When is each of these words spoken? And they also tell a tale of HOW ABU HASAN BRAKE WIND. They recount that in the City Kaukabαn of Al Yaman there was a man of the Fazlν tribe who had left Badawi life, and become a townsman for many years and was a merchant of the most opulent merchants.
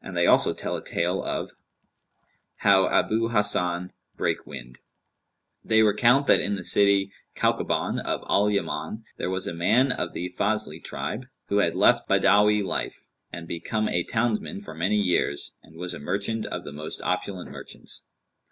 And 0.00 0.16
they 0.16 0.24
also 0.24 0.54
tell 0.54 0.76
a 0.76 0.84
tale 0.84 1.20
of 1.20 1.50
HOW 2.58 2.86
ABU 2.86 3.30
HASAN 3.30 3.90
BRAKE 4.16 4.46
WIND. 4.46 4.78
They 5.64 5.82
recount 5.82 6.28
that 6.28 6.38
in 6.38 6.54
the 6.54 6.62
City 6.62 7.10
Kaukabαn 7.34 7.98
of 8.04 8.22
Al 8.28 8.48
Yaman 8.50 9.02
there 9.16 9.30
was 9.30 9.48
a 9.48 9.52
man 9.52 9.90
of 9.90 10.12
the 10.12 10.32
Fazlν 10.38 10.84
tribe 10.84 11.24
who 11.48 11.56
had 11.56 11.74
left 11.74 12.08
Badawi 12.08 12.62
life, 12.64 13.04
and 13.32 13.48
become 13.48 13.88
a 13.88 14.04
townsman 14.04 14.60
for 14.60 14.74
many 14.76 14.98
years 14.98 15.54
and 15.60 15.74
was 15.74 15.92
a 15.92 15.98
merchant 15.98 16.46
of 16.46 16.62
the 16.62 16.70
most 16.70 17.02
opulent 17.02 17.50
merchants. 17.50 18.04